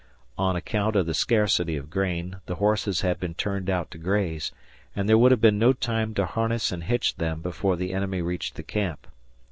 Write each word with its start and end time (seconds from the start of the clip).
On 0.35 0.55
account 0.55 0.95
of 0.95 1.05
the 1.05 1.13
scarcity 1.13 1.77
of 1.77 1.91
grain, 1.91 2.37
the 2.47 2.55
horses 2.55 3.01
had 3.01 3.19
been 3.19 3.35
turned 3.35 3.69
out 3.69 3.91
to 3.91 3.99
graze, 3.99 4.51
and 4.95 5.07
there 5.07 5.15
would 5.15 5.29
have 5.29 5.41
been 5.41 5.59
no 5.59 5.73
time 5.73 6.15
to 6.15 6.25
harness 6.25 6.71
and 6.71 6.85
hitch 6.85 7.17
them 7.17 7.39
before 7.39 7.75
the 7.75 7.93
enemy 7.93 8.19
reached 8.23 8.55
the 8.55 8.63
camp. 8.63 9.05